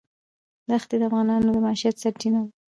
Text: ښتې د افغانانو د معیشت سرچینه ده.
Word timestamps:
ښتې 0.81 0.95
د 0.99 1.03
افغانانو 1.09 1.47
د 1.55 1.57
معیشت 1.65 1.95
سرچینه 2.03 2.39
ده. 2.45 2.49